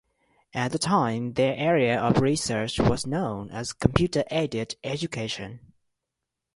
[0.55, 5.73] At the time, their area of research was known as "computer-aided education".